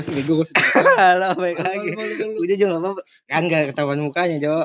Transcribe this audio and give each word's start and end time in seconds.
Masih 0.00 0.16
bego 0.16 0.40
gue 0.40 0.48
Halo, 0.96 1.36
baik 1.36 1.60
lagi. 1.60 1.92
Udah 2.40 2.56
nggak 2.56 2.80
apa-apa. 2.80 3.02
Kan 3.28 3.52
gak 3.52 3.68
ketahuan 3.68 4.00
mukanya 4.00 4.40
Jo. 4.40 4.64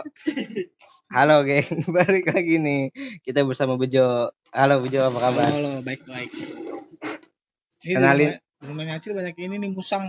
Halo 1.11 1.43
geng, 1.43 1.83
balik 1.96 2.31
lagi 2.31 2.55
nih. 2.55 2.88
Kita 3.19 3.43
bersama 3.43 3.75
Bejo. 3.75 4.31
Halo 4.55 4.79
Bejo, 4.79 5.03
apa 5.03 5.19
kabar? 5.19 5.51
Halo, 5.51 5.83
baik-baik. 5.83 6.31
Kenalin. 7.83 8.39
rumahnya 8.63 8.95
Acil 8.95 9.11
banyak 9.11 9.35
ini 9.35 9.59
nih 9.59 9.75
musang. 9.75 10.07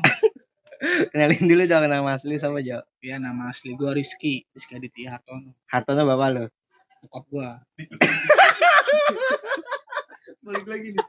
Kenalin 1.10 1.42
dulu 1.42 1.66
dong 1.66 1.90
nama 1.90 2.14
asli 2.14 2.38
sama 2.38 2.62
Jo. 2.62 2.86
Ya 3.02 3.18
nama 3.18 3.50
asli 3.50 3.74
gue 3.74 3.90
Rizky, 3.98 4.46
Rizky 4.54 4.78
Aditya 4.78 5.18
Hartono. 5.18 5.58
Hartono 5.66 6.06
bapak 6.06 6.28
lo. 6.38 6.44
Bokap 7.02 7.24
gue. 7.34 7.50
balik 10.46 10.66
lagi 10.70 10.94
nih 10.94 11.06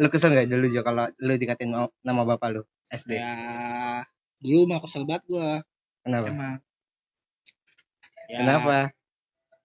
Lu 0.00 0.08
kesel 0.08 0.32
gak 0.32 0.48
dulu 0.48 0.66
Jo 0.70 0.80
kalau 0.82 1.04
lu 1.20 1.34
dikatain 1.36 1.70
ma- 1.70 1.92
nama 2.02 2.22
bapak 2.24 2.48
lu 2.54 2.62
SD? 2.90 3.18
Ya 3.18 3.34
dulu 4.42 4.66
mah 4.66 4.80
kesel 4.82 5.06
banget 5.06 5.22
gue 5.30 5.50
Kenapa? 6.02 6.26
emang. 6.30 6.56
Ya, 8.26 8.38
Kenapa? 8.42 8.76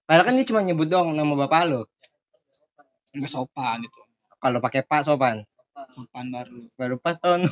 Padahal 0.06 0.26
kan 0.28 0.34
dia 0.38 0.46
cuma 0.48 0.62
nyebut 0.62 0.88
dong 0.88 1.18
nama 1.18 1.34
bapak 1.34 1.62
lu. 1.66 1.82
Enggak 3.16 3.32
sopan 3.32 3.82
itu. 3.82 4.02
Kalau 4.38 4.62
pakai 4.62 4.86
Pak 4.86 5.02
sopan. 5.02 5.42
Sopan 5.96 6.30
baru. 6.30 6.62
Baru 6.78 6.96
Pak 7.02 7.24
Tono. 7.24 7.50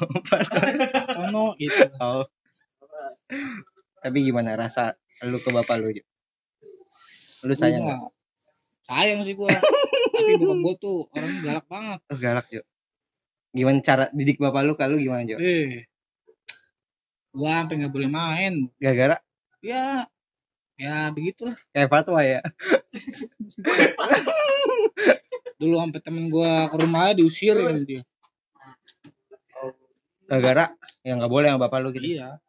Tono 1.16 1.58
gitu. 1.58 1.86
Oh. 1.98 2.26
Tapi 4.06 4.18
gimana 4.22 4.54
rasa 4.54 4.94
lu 5.26 5.42
ke 5.42 5.50
bapak 5.50 5.82
lu? 5.82 5.90
Jo? 5.90 6.04
Lu 7.50 7.54
sayang 7.58 7.82
Gua 7.82 7.98
gak? 7.98 8.02
Sayang 8.86 9.20
sih 9.26 9.34
gue. 9.34 9.50
Tapi 10.26 10.42
bokap 10.42 10.58
gue 10.60 10.76
tuh 10.82 10.98
orangnya 11.14 11.40
galak 11.46 11.66
banget. 11.70 12.00
Oh, 12.10 12.18
galak 12.18 12.46
Jo. 12.50 12.62
Gimana 13.56 13.80
cara 13.86 14.06
didik 14.12 14.42
bapak 14.42 14.62
lu 14.66 14.74
kalau 14.76 14.98
gimana 14.98 15.24
Jo? 15.24 15.38
Eh. 15.38 15.86
Gua 17.36 17.62
sampai 17.64 17.84
nggak 17.84 17.94
boleh 17.94 18.10
main. 18.10 18.54
Gara-gara 18.80 19.18
Ya, 19.60 20.06
ya 20.78 21.10
begitulah. 21.12 21.56
kayak 21.74 21.90
fatwa 21.90 22.22
ya. 22.22 22.40
Dulu 25.56 25.76
sampai 25.80 26.02
temen 26.04 26.28
gua 26.28 26.68
ke 26.68 26.76
rumahnya 26.80 27.14
diusir 27.18 27.56
kan 27.60 27.80
dia. 27.88 28.04
Gara-gara 30.26 30.74
yang 31.06 31.22
nggak 31.22 31.32
boleh 31.32 31.48
sama 31.54 31.62
bapak 31.70 31.80
lu 31.86 31.90
gitu. 31.96 32.18
Iya. 32.20 32.40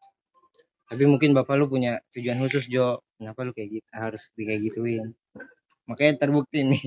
Tapi 0.86 1.02
mungkin 1.06 1.34
bapak 1.34 1.54
lu 1.58 1.66
punya 1.66 1.98
tujuan 2.14 2.38
khusus 2.42 2.66
Jo. 2.70 3.02
Kenapa 3.18 3.42
lu 3.46 3.52
kayak 3.56 3.80
gitu? 3.80 3.88
Harus 3.94 4.28
di 4.36 4.42
kayak 4.44 4.60
gituin. 4.70 5.06
Makanya 5.86 6.18
terbukti 6.18 6.66
nih 6.66 6.82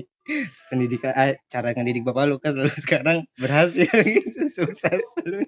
pendidikan 0.68 1.12
eh, 1.16 1.40
cara 1.48 1.72
ngedidik 1.72 2.04
bapak 2.04 2.24
lu 2.28 2.36
kan 2.36 2.52
lu 2.52 2.68
sekarang 2.84 3.24
berhasil 3.40 3.88
gitu 3.88 4.42
sukses 4.46 5.04
lu. 5.24 5.40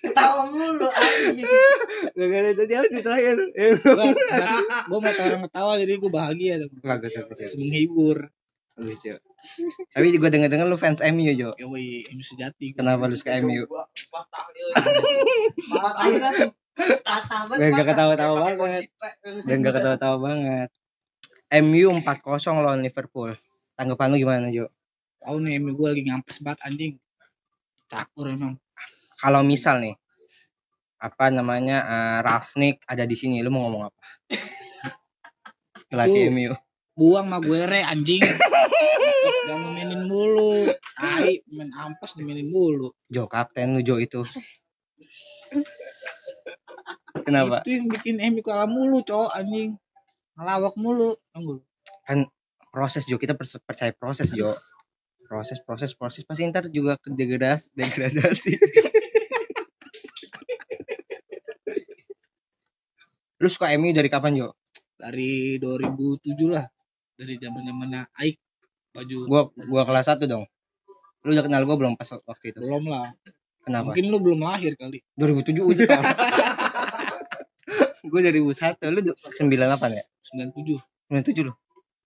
ketawa 0.00 0.48
mulu 0.48 0.88
anjing 0.88 1.44
Gara-gara 2.14 2.50
tadi 2.54 2.72
apa 2.78 2.88
sih 2.88 3.02
terakhir? 3.02 3.36
Gua, 3.82 4.06
gua 4.86 4.98
melihat 5.02 5.18
orang 5.26 5.42
ketawa 5.48 5.72
jadi 5.76 5.92
gua 5.98 6.12
bahagia 6.12 6.52
tuh. 6.62 6.68
Menghibur. 7.58 8.18
Jo. 8.80 9.16
Tapi 9.92 10.06
gue 10.16 10.30
denger-denger 10.32 10.64
lu 10.68 10.80
fans 10.80 11.04
MU 11.04 11.32
Jo. 11.36 11.52
Yoi, 11.60 12.00
ini 12.00 12.22
sejati. 12.24 12.72
Kenapa 12.72 13.08
lu 13.08 13.16
suka 13.16 13.36
MU? 13.44 13.68
malah 15.74 16.52
Dan 16.80 17.70
gak 17.74 17.84
mata. 17.84 17.88
ketawa-tawa 17.92 18.34
banget. 18.56 18.84
Dan 19.44 19.56
gak 19.60 19.74
ketawa-tawa 19.76 20.16
banget. 20.20 20.68
MU 21.50 21.88
4-0 21.98 22.62
lawan 22.62 22.80
Liverpool. 22.80 23.34
Tanggapan 23.74 24.08
lu 24.12 24.16
gimana 24.22 24.48
Jo? 24.54 24.70
Tahu 25.20 25.36
nih, 25.42 25.60
emi 25.60 25.76
gua 25.76 25.92
lagi 25.92 26.06
ngampes 26.06 26.40
banget 26.40 26.60
anjing. 26.64 26.92
Cakur 27.90 28.30
emang. 28.30 28.56
Kalau 29.20 29.44
misal 29.44 29.82
nih 29.84 29.96
apa 31.00 31.32
namanya 31.32 31.78
eh, 31.80 32.18
Rafnik 32.20 32.84
ada 32.84 33.08
di 33.08 33.16
sini, 33.16 33.40
lu 33.40 33.48
mau 33.48 33.68
ngomong 33.68 33.88
apa? 33.88 34.02
Pelatih. 35.90 36.28
MU. 36.30 36.52
Buang 36.94 37.32
Maguire 37.32 37.82
anjing. 37.88 38.20
Jangan 39.48 39.72
mainin 39.72 40.04
mulu. 40.06 40.68
Tai, 40.94 41.32
main 41.56 41.70
ampas 41.72 42.12
dimainin 42.14 42.52
mulu. 42.52 42.92
Jo 43.08 43.24
kapten 43.26 43.74
lu 43.74 43.80
Jo 43.80 43.96
itu. 43.96 44.20
Kenapa? 47.26 47.62
Itu 47.64 47.70
yang 47.78 47.86
bikin 47.90 48.16
emi 48.22 48.40
kalah 48.42 48.66
mulu, 48.70 49.02
cowok 49.02 49.30
anjing. 49.34 49.76
Ngelawak 50.38 50.74
mulu. 50.78 51.14
Tunggu. 51.34 51.62
Proses 52.70 53.02
Jo 53.06 53.18
kita 53.18 53.34
percaya 53.38 53.90
proses 53.90 54.30
Jo. 54.30 54.54
Proses 55.26 55.58
proses 55.62 55.94
proses 55.94 56.22
pasti 56.26 56.46
ntar 56.46 56.70
juga 56.70 56.98
ke 56.98 57.10
degradasi 57.10 57.70
degradasi. 57.74 58.52
lu 63.40 63.48
suka 63.48 63.72
MU 63.78 63.90
dari 63.90 64.10
kapan 64.10 64.38
Jo? 64.38 64.54
Dari 64.98 65.58
2007 65.58 66.34
lah. 66.50 66.66
Dari 67.18 67.34
zaman 67.38 67.62
zamannya 67.66 68.06
Aik. 68.18 68.38
Baju 68.90 69.16
Gua 69.26 69.42
gua 69.54 69.82
kelas 69.86 70.10
1 70.14 70.26
dong. 70.30 70.46
Lu 71.26 71.30
udah 71.34 71.44
kenal 71.46 71.62
gua 71.66 71.76
belum 71.78 71.94
pas 71.98 72.10
waktu 72.26 72.54
itu? 72.54 72.58
belum 72.62 72.90
lah. 72.90 73.14
Kenapa? 73.66 73.92
Mungkin 73.92 74.06
lu 74.08 74.18
belum 74.18 74.40
lahir 74.46 74.72
kali. 74.78 75.02
2007 75.18 75.62
udah. 75.62 76.00
gue 78.02 78.20
2001, 78.22 78.80
lu 78.88 79.00
du- 79.02 79.16
98 79.16 79.60
ya? 79.90 80.04
97. 80.26 80.80
97 81.06 81.44
lu? 81.44 81.52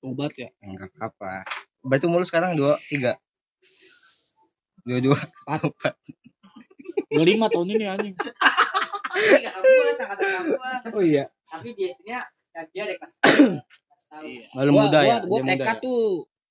Obat 0.03 0.35
ya. 0.35 0.49
Enggak 0.61 0.91
apa. 0.99 1.45
Berarti 1.81 2.05
umur 2.05 2.21
lu 2.21 2.27
sekarang 2.27 2.55
2 2.55 2.75
3. 2.91 3.17
22. 4.85 5.17
25 7.09 7.17
tahun 7.49 7.67
ini 7.71 7.85
anjing. 7.87 8.15
Gua 8.15 9.93
kakak 9.95 10.19
gua 10.51 10.73
Oh 10.91 11.01
iya. 11.01 11.25
tapi 11.47 11.71
dia 11.73 11.89
istrinya 11.89 12.21
dia 12.69 12.83
ada 12.83 12.95
kelas 12.95 13.13
Iya. 14.17 14.47
Lalu 14.55 14.71
muda 14.73 14.99
ya? 15.01 15.17
Gua, 15.23 15.39
Dia 15.41 15.47
TK 15.49 15.59
muda 15.59 15.65
ya? 15.65 15.75
tuh 15.81 16.03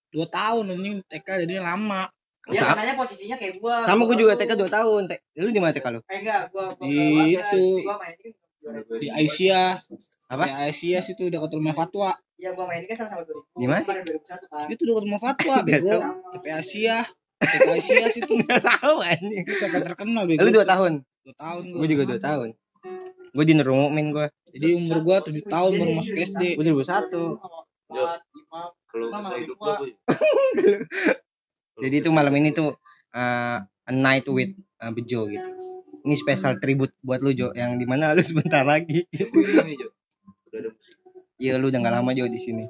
2 0.10 0.28
tahun 0.28 0.64
anjing 0.72 0.96
TK 1.06 1.28
jadinya 1.44 1.64
lama. 1.70 2.02
dia 2.44 2.60
Sa- 2.60 2.76
kenanya 2.76 2.96
posisinya 2.96 3.36
kayak 3.38 3.56
gua 3.58 3.84
Sama 3.84 4.04
gue 4.04 4.10
Gua 4.10 4.20
juga 4.20 4.34
TK 4.36 4.52
2 4.58 4.68
tahun. 4.70 5.02
Te- 5.08 5.24
Lu 5.38 5.48
di 5.48 5.60
mana 5.60 5.72
TK 5.72 5.88
lu? 5.90 6.00
eh 6.04 6.18
enggak 6.20 6.42
gua 6.50 6.66
gua 6.72 6.84
Di 6.84 6.96
gua- 6.98 7.28
itu. 7.30 7.64
gua 7.84 7.96
main 7.96 8.16
ini 8.18 8.32
Di 9.00 9.08
Aisyah. 9.12 9.70
Apa? 10.32 10.44
Di 10.48 10.54
Aisyah 10.72 11.02
situ 11.04 11.28
dekat 11.28 11.52
rumah 11.52 11.76
Fatwa. 11.76 12.12
Iya 12.40 12.56
gua 12.58 12.66
main 12.68 12.84
ini 12.84 12.90
kan 12.90 13.06
sama-sama 13.06 13.24
2000 13.30 13.62
Di 13.62 13.66
mana 13.70 13.80
sih? 13.80 13.88
Kemarin 13.94 14.04
2001 14.20 14.52
kan 14.52 14.66
Itu 14.74 14.82
dekat 14.90 15.04
rumah 15.06 15.22
Fatwa 15.22 15.56
Nggak 15.64 15.66
bego. 15.68 15.98
TP 16.34 16.46
Aisyah. 16.50 17.04
TP 17.40 17.68
Aisyah 17.70 18.08
situ. 18.10 18.34
Enggak 18.40 18.64
tahu 18.66 18.96
anjing. 19.00 19.44
Kakak 19.48 19.82
terkenal 19.88 20.24
bego. 20.26 20.42
Lu 20.44 20.52
2 20.52 20.64
tahun. 20.66 20.94
2 21.24 21.36
tahun 21.40 21.64
gua. 21.72 21.80
Gue 21.80 21.90
juga 21.92 22.04
2 22.10 22.20
tahun. 22.20 22.50
Gue 23.34 23.46
di 23.50 23.54
Nurul 23.58 23.78
Mukmin 23.90 24.06
gue. 24.14 24.26
Jadi 24.54 24.68
umur 24.78 24.98
gua 25.02 25.18
7 25.22 25.34
tahun 25.46 25.72
baru 25.82 25.92
masuk 25.98 26.16
SD. 26.18 26.42
2001. 26.62 27.40
Empat, 27.94 28.20
lima, 28.34 28.62
Kalau 28.90 29.06
hidup 29.38 29.58
gua. 29.58 29.78
gua 29.78 29.86
tuh. 29.86 29.90
Jadi 31.84 31.96
itu 32.06 32.10
malam 32.14 32.34
ini 32.38 32.54
tuh 32.54 32.78
uh, 33.18 33.58
a 33.62 33.94
night 33.94 34.26
with 34.30 34.54
uh, 34.82 34.92
Bejo 34.94 35.26
gitu. 35.26 35.50
Ini 36.04 36.16
special 36.16 36.54
tribute 36.58 36.92
buat 37.00 37.20
lu 37.20 37.32
Jo 37.32 37.52
yang 37.52 37.76
di 37.76 37.86
mana 37.86 38.12
lu 38.16 38.22
sebentar 38.22 38.64
lagi. 38.64 39.08
Ada. 40.50 40.70
Iya 41.36 41.58
lu 41.58 41.68
udah 41.68 41.80
gak 41.80 41.94
lama 41.94 42.12
Jo 42.12 42.28
di 42.28 42.38
sini. 42.38 42.66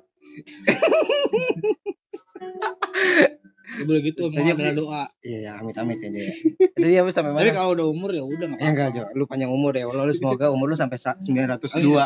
Ya 3.74 3.84
boleh 3.84 4.02
gitu 4.04 4.30
mau 4.30 4.38
Tadi 4.38 4.48
apa 4.48 4.54
adalah 4.56 4.70
sih? 4.70 4.78
doa. 4.78 5.04
Iya 5.20 5.38
ya 5.40 5.58
amit 5.58 5.74
amit 5.76 5.98
aja 5.98 6.14
ya. 6.14 6.34
Tadi 6.72 6.94
apa 6.96 7.10
sampai 7.10 7.32
Tapi 7.32 7.42
mana? 7.44 7.56
kalau 7.56 7.72
udah 7.74 7.88
umur 7.88 8.12
ya 8.12 8.22
udah 8.22 8.46
enggak 8.48 8.62
Ya 8.62 8.70
enggak 8.70 8.90
Jo, 8.92 9.04
lu 9.12 9.26
panjang 9.26 9.50
umur 9.50 9.74
ya. 9.74 9.84
Allah 9.84 10.06
lu 10.06 10.14
semoga 10.14 10.46
umur 10.48 10.68
lu 10.68 10.76
sampai 10.76 10.96
sa- 10.96 11.18
902. 11.18 12.06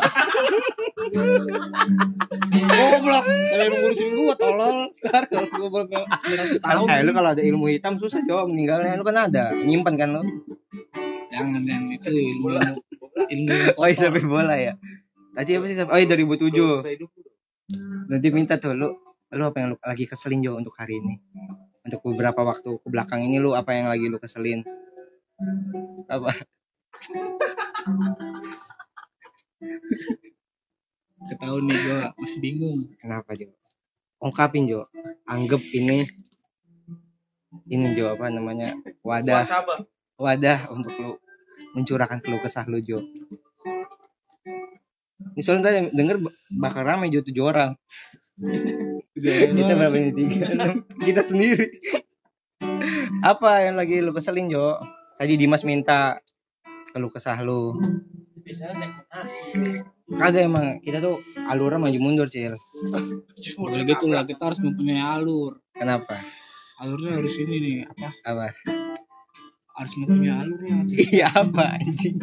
Goblok. 2.68 3.24
Tapi 3.24 3.62
emang 3.62 3.80
ngurusin 3.80 4.08
gua 4.14 4.34
tolol. 4.34 4.76
Sekarang 4.94 5.28
kalau 5.28 5.46
gua 5.50 5.68
baru 5.70 5.86
900 6.18 6.56
tahun. 6.58 6.86
Eh 6.86 7.00
lu 7.02 7.12
kalau 7.12 7.28
ada 7.30 7.42
ilmu 7.42 7.66
hitam 7.68 7.96
susah 7.96 8.20
Jo 8.22 8.44
meninggalnya. 8.44 8.92
Lu 8.94 9.04
kan 9.04 9.16
ada, 9.22 9.52
nyimpan 9.54 9.94
kan 9.94 10.08
lu. 10.10 10.22
Jangan 11.38 11.62
jangan 11.62 11.94
itu 11.94 12.08
ilmu 12.10 12.48
ilmu 12.50 12.80
ilmu 13.34 13.52
yang 13.54 13.76
Oh 13.78 13.86
iya 13.86 13.96
sampai 13.98 14.24
bola 14.24 14.54
ya. 14.56 14.74
Tadi 15.32 15.50
apa 15.54 15.64
sih? 15.66 15.76
sampai- 15.78 15.94
Oh 15.94 15.98
iya 15.98 16.06
2007. 16.06 16.50
Bisa 16.50 16.90
hidup 16.90 17.10
tuh. 17.14 17.24
Nanti 18.08 18.26
minta 18.30 18.54
tuh 18.56 18.74
lu 18.74 18.88
lu 19.28 19.42
apa 19.44 19.56
yang 19.60 19.68
lu 19.72 19.76
lagi 19.78 20.04
keselin 20.04 20.40
Jo 20.40 20.56
untuk 20.56 20.72
hari 20.74 20.98
ini? 20.98 21.20
Untuk 21.84 22.00
beberapa 22.02 22.42
waktu 22.42 22.80
ke 22.80 22.88
belakang 22.88 23.22
ini 23.22 23.38
lu 23.38 23.52
apa 23.52 23.70
yang 23.72 23.86
lagi 23.86 24.08
lu 24.08 24.16
keselin? 24.16 24.64
Apa? 26.08 26.32
Ketahuan 31.28 31.66
nih 31.66 31.76
gua 31.76 32.00
masih 32.16 32.38
bingung. 32.40 32.80
Kenapa 32.96 33.34
Jo? 33.34 33.50
Ungkapin 34.18 34.64
Jo. 34.64 34.86
Anggap 35.26 35.60
ini 35.74 36.06
ini 37.68 37.86
Jo 37.92 38.14
apa 38.14 38.30
namanya? 38.30 38.72
Wadah 39.02 39.44
wadah 40.18 40.58
untuk 40.72 40.94
lu 40.98 41.12
mencurahkan 41.78 42.18
keluh 42.18 42.42
kesah 42.42 42.66
lu 42.66 42.82
Jo. 42.82 42.98
Ini 45.38 45.42
soalnya 45.46 45.70
tadi 45.70 45.78
denger 45.94 46.18
bakal 46.58 46.82
rame 46.82 47.06
Jo 47.14 47.22
tujuh 47.22 47.44
orang. 47.46 47.78
kita 49.54 49.72
berapa 49.78 49.94
ini? 49.94 50.10
Tiga. 50.14 50.46
Kita 50.98 51.22
sendiri. 51.22 51.70
Apa 53.22 53.70
yang 53.70 53.78
lagi 53.78 54.02
lu 54.02 54.10
keselin 54.10 54.50
Jo? 54.50 54.78
Tadi 55.18 55.38
Dimas 55.38 55.62
minta 55.62 56.18
kalau 56.90 57.10
kesah 57.14 57.38
lu. 57.46 57.78
Kagak 60.18 60.42
emang. 60.42 60.82
Kita 60.82 60.98
tuh 60.98 61.14
alurnya 61.50 61.78
maju 61.78 61.98
mundur 62.02 62.26
cil. 62.26 62.54
Boleh 63.58 63.86
gitu 63.86 64.10
lah, 64.10 64.26
kita 64.26 64.50
harus 64.50 64.58
mempunyai 64.62 65.02
alur. 65.02 65.60
kenapa? 65.74 66.18
Alurnya 66.78 67.18
harus 67.18 67.34
ini 67.42 67.56
nih, 67.58 67.76
apa? 67.90 68.08
apa 68.22 68.87
Harus 69.78 69.94
mempunyai 69.94 70.34
alur 70.34 70.58
lah. 70.58 70.82
iya 71.14 71.30
apa 71.30 71.78
anjing 71.78 72.18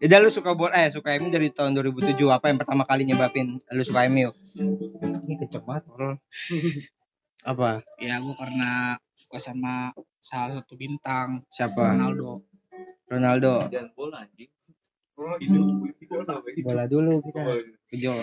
Ya 0.00 0.20
lu 0.20 0.28
suka 0.32 0.52
bola 0.56 0.76
eh 0.76 0.88
suka 0.92 1.16
MU 1.20 1.28
dari 1.32 1.48
tahun 1.52 1.76
2007 1.76 2.16
apa 2.28 2.48
yang 2.52 2.56
pertama 2.60 2.84
kali 2.88 3.04
nyebabin 3.08 3.60
lu 3.72 3.82
suka 3.84 4.08
MU? 4.08 4.32
Ini 5.24 5.34
kecek 5.40 5.64
banget 5.64 5.88
tolol. 5.88 6.16
apa? 7.50 7.80
Ya 8.00 8.20
gue 8.20 8.34
karena 8.36 9.00
suka 9.16 9.38
sama 9.40 9.96
salah 10.20 10.52
satu 10.52 10.76
bintang 10.76 11.44
Siapa? 11.48 11.96
Ronaldo. 11.96 12.44
Ronaldo. 13.08 13.52
Jangan 13.72 13.90
bola 13.96 14.16
anjing. 14.24 14.50
Bola 15.16 15.36
hidup. 15.40 15.64
Bola. 16.12 16.34
Bola 16.60 16.84
dulu 16.84 17.12
kita. 17.24 17.40
Kejo. 17.88 18.14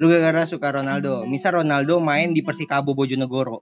Lu 0.00 0.10
gara-gara 0.10 0.48
suka 0.48 0.72
Ronaldo. 0.72 1.28
Misal 1.28 1.60
Ronaldo 1.60 2.00
main 2.00 2.32
di 2.32 2.40
Persikabo 2.40 2.96
Bojonegoro. 2.96 3.60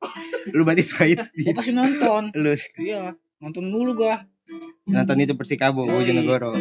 Lu 0.55 0.63
berarti 0.63 0.85
suka 0.87 1.05
itu. 1.11 1.25
Gue 1.27 1.55
pasti 1.57 1.75
nonton. 1.75 2.31
Lu 2.39 2.55
Iya, 2.79 3.13
nonton 3.43 3.65
dulu 3.75 3.99
gua. 3.99 4.23
nonton 4.87 5.19
itu 5.19 5.35
Persikabo. 5.35 5.83
Bojonegoro. 5.83 6.55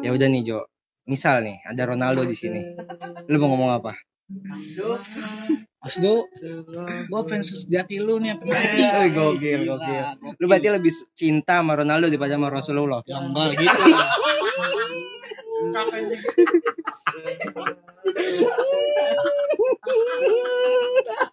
Ya 0.00 0.10
udah 0.16 0.28
nih 0.32 0.42
Jo. 0.42 0.64
Misal 1.04 1.44
nih 1.44 1.60
ada 1.68 1.84
Ronaldo 1.84 2.24
di 2.24 2.32
sini. 2.32 2.64
Lu 3.28 3.36
mau 3.36 3.52
ngomong 3.52 3.70
apa? 3.76 3.92
Mas 5.80 5.96
Do, 5.96 6.28
gue 7.08 7.22
fans 7.24 7.50
sejati 7.64 7.98
lu 7.98 8.20
nih. 8.20 8.36
Wih, 8.44 9.10
gokil, 9.16 9.64
Gila, 9.64 9.80
gokil. 9.80 10.04
Lu 10.36 10.44
berarti 10.44 10.68
lebih 10.70 10.92
cinta 11.16 11.64
sama 11.64 11.72
Ronaldo 11.72 12.12
daripada 12.12 12.36
sama 12.36 12.52
Rasulullah. 12.52 13.00
Ya 13.08 13.16
enggak 13.16 13.56
gitu 13.56 13.82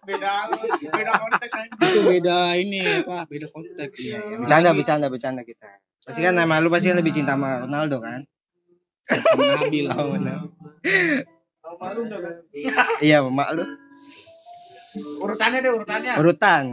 Beda 0.08 0.32
beda 0.92 1.12
konteks. 1.16 1.54
Itu 1.80 2.00
beda 2.04 2.38
ini 2.60 2.80
apa? 3.04 3.24
Beda 3.28 3.46
konteks. 3.48 3.98
Ya, 4.12 4.20
Bercanda, 4.40 4.70
bercanda, 4.76 5.06
bercanda 5.08 5.42
kita. 5.44 5.68
Pasti 6.04 6.20
kan 6.24 6.36
nama 6.36 6.60
lu 6.60 6.72
pasti 6.72 6.92
lebih 6.92 7.12
cinta 7.12 7.36
sama 7.36 7.64
Ronaldo 7.64 8.00
kan? 8.00 8.24
Nabil. 9.08 9.88
Oh, 9.88 10.12
benar. 10.16 10.48
Tahu 11.64 11.74
malu 11.80 12.00
enggak 12.08 12.20
kan? 12.24 12.34
Iya, 13.04 13.24
mak 13.24 13.48
lu. 13.56 13.64
Urutannya 15.24 15.58
deh 15.60 15.72
urutannya. 15.72 16.12
Urutan. 16.16 16.64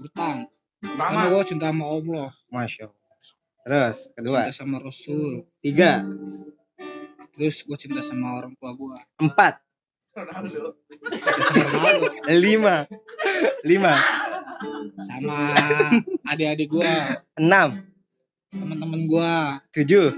Utang. 0.00 0.36
Pertama. 0.82 1.08
Karena 1.14 1.30
gue 1.30 1.42
cinta 1.46 1.66
sama 1.70 1.84
Allah, 1.86 2.28
Masya 2.50 2.90
Allah. 2.90 2.98
Terus, 3.62 3.98
kedua. 4.18 4.40
cinta 4.50 4.56
sama 4.56 4.76
Rasul. 4.82 5.46
Tiga. 5.62 6.02
Terus 7.32 7.64
gue 7.64 7.76
cinta 7.80 8.04
sama 8.04 8.36
orang 8.36 8.52
tua 8.60 8.76
gue. 8.76 8.98
Empat. 9.24 9.64
Lima. 12.28 12.84
Lima. 13.64 13.94
Sama 15.00 15.38
adik-adik 16.28 16.68
gue. 16.68 16.92
Enam. 17.40 17.80
Teman-teman 18.52 19.00
gue. 19.08 19.32
Tujuh. 19.80 20.12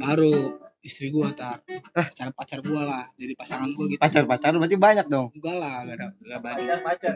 Baru 0.00 0.64
istri 0.80 1.12
gue 1.12 1.28
tar. 1.36 1.60
Pacar-pacar 1.92 2.64
gue 2.64 2.80
lah. 2.80 3.04
Jadi 3.20 3.36
pasangan 3.36 3.68
gue 3.68 3.84
gitu. 3.92 4.00
Pacar-pacar 4.00 4.56
lu 4.56 4.64
berarti 4.64 4.80
banyak 4.80 5.06
dong. 5.12 5.28
Enggak 5.36 5.56
lah, 5.60 5.84
gak 5.84 5.96
ada. 6.00 6.06
Gak 6.08 6.40
banyak. 6.40 6.64
Pacar 6.64 6.80
pacar. 6.80 7.14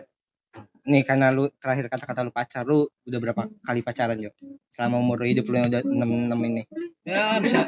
Nih 0.82 1.06
karena 1.06 1.30
lu 1.30 1.46
terakhir 1.62 1.86
kata-kata 1.86 2.26
lu 2.26 2.34
pacar 2.34 2.66
lu 2.66 2.90
udah 3.06 3.18
berapa 3.22 3.42
kali 3.62 3.80
pacaran 3.86 4.18
Jo? 4.18 4.34
Selama 4.66 4.98
umur 4.98 5.22
hidup 5.22 5.46
lu 5.46 5.62
yang 5.62 5.70
udah 5.70 5.82
enam 5.86 6.10
enam 6.26 6.40
ini. 6.42 6.62
Ya 7.06 7.38
bisa 7.38 7.62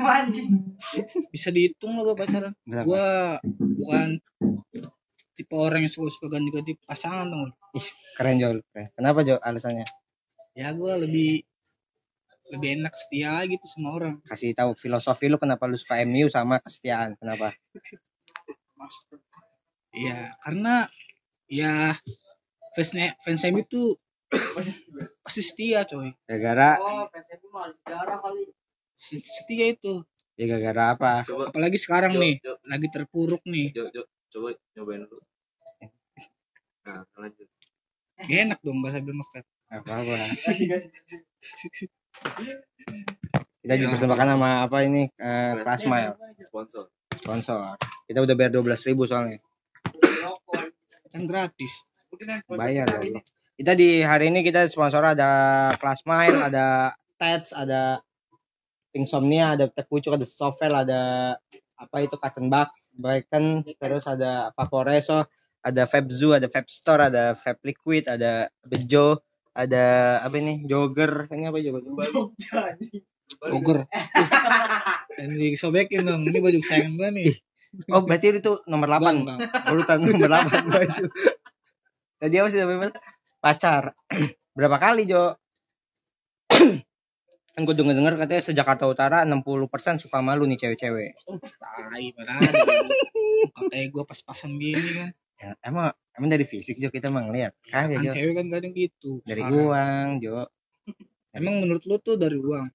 bisa 1.31 1.49
dihitung 1.55 1.95
lah 1.95 2.03
gue 2.11 2.17
pacaran. 2.19 2.53
Berapa? 2.67 2.87
Gue 2.87 3.09
bukan 3.79 4.09
tipe 5.35 5.55
orang 5.55 5.87
yang 5.87 5.93
suka-suka 5.95 6.27
ganti-ganti 6.27 6.75
pasangan 6.83 7.31
dong. 7.31 7.55
Ih, 7.75 7.87
keren 8.19 8.39
Jo, 8.39 8.55
lu, 8.55 8.63
keren. 8.75 8.91
Kenapa 8.99 9.23
Jo 9.23 9.39
alasannya? 9.39 9.87
Ya 10.59 10.75
gue 10.75 10.93
lebih 11.07 11.43
lebih 12.51 12.83
enak 12.83 12.95
setia 12.99 13.47
gitu 13.47 13.63
sama 13.71 13.95
orang. 13.95 14.15
Kasih 14.27 14.59
tahu 14.59 14.75
filosofi 14.75 15.31
lu 15.31 15.39
kenapa 15.39 15.71
lu 15.71 15.79
suka 15.79 16.03
MU 16.03 16.27
sama 16.27 16.59
kesetiaan. 16.59 17.15
Kenapa? 17.15 17.55
Iya, 19.95 20.35
karena 20.43 20.91
ya 21.47 21.95
fansnya 22.75 23.15
fans 23.23 23.43
MU 23.49 23.63
itu 23.63 23.83
pasti 25.23 25.41
setia 25.41 25.87
coy. 25.87 26.11
Gara-gara 26.27 26.77
oh, 26.83 27.07
PSM 27.09 27.41
mah 27.55 27.71
sejarah 27.71 28.19
kali. 28.19 28.45
Se- 28.95 29.23
Setia 29.23 29.71
itu. 29.71 30.03
ya 30.35 30.51
gara-gara 30.51 30.99
apa? 30.99 31.13
Coba 31.23 31.47
Apalagi 31.51 31.79
sekarang 31.79 32.19
Jo, 32.19 32.21
nih, 32.23 32.35
Jo, 32.43 32.59
lagi 32.67 32.87
terpuruk 32.91 33.43
nih. 33.47 33.71
Jo, 33.71 33.87
Jo, 33.95 34.03
coba 34.31 34.55
nyobain 34.75 35.07
dulu. 35.07 35.23
Nah, 36.85 37.07
lanjut. 37.17 37.47
Gak 38.19 38.41
enak 38.51 38.59
dong 38.63 38.83
bahasa 38.83 38.99
bilang 39.03 39.23
ngefat. 39.23 39.45
Apa-apa. 39.71 40.15
Kita 43.65 43.75
dipersembahkan 43.81 44.29
sama 44.37 44.51
apa 44.69 44.85
ini? 44.85 45.09
Eh, 45.17 45.53
Plasma 45.65 46.13
Sponsor. 46.45 46.85
sponsor. 47.17 47.59
Kita 48.05 48.21
udah 48.21 48.35
bayar 48.37 48.53
12.000 48.53 48.91
ribu 48.93 49.09
soalnya. 49.09 49.41
Kan 51.09 51.25
gratis. 51.25 51.73
Bayar 52.55 52.87
dong. 52.89 53.23
Kita 53.55 53.73
di 53.79 54.03
hari 54.03 54.35
ini 54.35 54.43
kita 54.43 54.67
sponsor 54.67 55.03
ada 55.07 55.71
Classmile, 55.79 56.43
ada 56.43 56.91
Tats, 57.15 57.55
ada 57.55 58.03
Insomnia, 58.95 59.55
ada 59.55 59.71
Teh 59.71 59.87
Pucuk, 59.87 60.15
ada 60.15 60.27
Sovel, 60.27 60.75
ada 60.75 61.35
apa 61.75 61.97
itu 62.03 62.19
Cotton 62.19 62.51
Bug, 62.51 62.71
Bacon, 62.99 63.63
terus 63.79 64.07
ada 64.11 64.51
Vaporeso, 64.55 65.27
ada 65.63 65.83
Fab 65.87 66.07
Zoo, 66.11 66.35
ada 66.35 66.47
Fab 66.51 66.67
Store, 66.67 67.11
ada 67.11 67.35
Fab 67.39 67.59
Liquid, 67.63 68.11
ada 68.11 68.51
Bejo, 68.67 69.23
ada 69.55 70.19
apa 70.23 70.35
ini? 70.39 70.67
Jogger. 70.67 71.31
Ini 71.31 71.51
apa 71.51 71.59
jogger? 71.63 71.83
Ogger. 73.55 73.79
Dan 75.15 75.31
disobekin 75.41 76.03
dong. 76.05 76.27
Ini 76.27 76.39
baju 76.43 76.59
kesayangan 76.59 76.93
gue 76.99 77.09
nih. 77.23 77.27
Oh, 77.91 78.07
berarti 78.07 78.35
itu 78.39 78.53
nomor 78.71 78.87
8. 78.87 79.03
Bang, 79.03 79.19
bang. 79.27 79.39
urutan 79.75 79.99
nomor 80.03 80.31
8 80.31 80.71
baju. 80.75 81.05
Tadi 82.25 82.41
apa 82.41 82.49
sih 82.49 82.57
namanya? 82.57 82.89
Mas? 82.89 82.93
Pacar. 83.37 83.93
Berapa 84.57 84.81
kali, 84.81 85.05
Jo? 85.05 85.37
kan 87.53 87.61
gue 87.69 87.77
denger 87.77 88.01
denger 88.01 88.15
katanya 88.17 88.41
sejak 88.41 88.65
Jakarta 88.65 88.89
Utara 88.89 89.29
60% 89.29 89.69
suka 90.01 90.25
malu 90.25 90.49
nih 90.49 90.57
cewek-cewek. 90.57 91.13
Tai, 91.61 92.05
ada. 92.17 92.41
Katanya 93.53 93.87
gue 93.93 94.05
pas-pasan 94.09 94.57
gini 94.57 94.89
kan. 94.97 95.13
Ya, 95.37 95.53
emang 95.69 95.93
emang 96.17 96.33
dari 96.33 96.49
fisik 96.49 96.81
Jo 96.81 96.89
kita 96.89 97.13
emang 97.13 97.29
lihat. 97.29 97.53
Kagak 97.69 98.01
Kan 98.01 98.09
Jo. 98.09 98.13
cewek 98.17 98.33
kan 98.41 98.47
kadang 98.49 98.73
gitu. 98.73 99.21
Dari 99.29 99.45
uang, 99.45 100.09
Jo. 100.25 100.49
Emang 101.37 101.61
menurut 101.61 101.85
lu 101.85 102.01
tuh 102.01 102.17
dari 102.17 102.41
uang? 102.41 102.73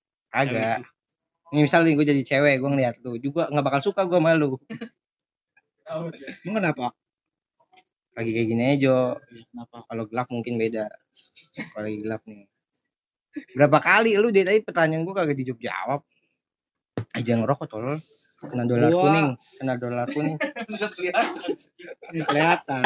Tuh. 1.49 1.57
Misal 1.57 1.89
nih 1.89 1.97
gue 1.97 2.05
jadi 2.05 2.21
cewek, 2.21 2.61
gue 2.61 2.69
ngeliat 2.69 3.01
lu 3.01 3.17
juga 3.17 3.49
nggak 3.49 3.65
bakal 3.65 3.81
suka 3.81 4.05
gue 4.05 4.21
malu. 4.21 4.61
Emang 5.89 6.61
kenapa? 6.61 6.93
Lagi 8.19 8.31
kayak 8.35 8.47
gini 8.51 8.63
aja, 8.67 8.75
Jo. 8.83 8.97
Kenapa? 9.55 9.87
Kalau 9.87 10.03
gelap 10.11 10.27
mungkin 10.27 10.59
beda. 10.59 10.91
Kalau 11.71 11.83
lagi 11.87 11.97
gelap 12.03 12.21
nih. 12.27 12.43
Berapa 13.55 13.79
kali 13.79 14.19
lu 14.19 14.27
dari 14.35 14.43
tadi 14.43 14.59
pertanyaan 14.59 15.07
gue 15.07 15.15
kagak 15.15 15.37
dijawab 15.39 15.59
jawab. 15.63 16.01
Aja 17.15 17.31
ngerokok 17.39 17.67
tolol. 17.71 17.95
Kena 18.39 18.63
dolar 18.63 18.91
Gua- 18.91 19.03
kuning, 19.03 19.29
kena 19.59 19.73
dolar 19.75 20.07
kuning. 20.11 20.35
Kelihatan. 22.27 22.83